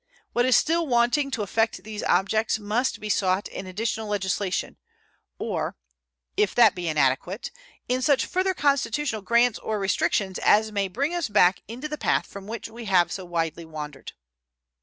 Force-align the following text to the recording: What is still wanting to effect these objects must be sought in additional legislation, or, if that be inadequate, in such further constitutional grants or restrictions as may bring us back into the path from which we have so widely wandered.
What 0.33 0.45
is 0.45 0.55
still 0.55 0.87
wanting 0.87 1.29
to 1.29 1.43
effect 1.43 1.83
these 1.83 2.01
objects 2.01 2.57
must 2.57 2.99
be 2.99 3.07
sought 3.07 3.47
in 3.47 3.67
additional 3.67 4.07
legislation, 4.07 4.77
or, 5.37 5.77
if 6.35 6.55
that 6.55 6.73
be 6.73 6.87
inadequate, 6.87 7.51
in 7.87 8.01
such 8.01 8.25
further 8.25 8.55
constitutional 8.55 9.21
grants 9.21 9.59
or 9.59 9.77
restrictions 9.77 10.39
as 10.39 10.71
may 10.71 10.87
bring 10.87 11.13
us 11.13 11.29
back 11.29 11.59
into 11.67 11.87
the 11.87 11.99
path 11.99 12.25
from 12.25 12.47
which 12.47 12.67
we 12.67 12.85
have 12.85 13.11
so 13.11 13.25
widely 13.25 13.63
wandered. 13.63 14.13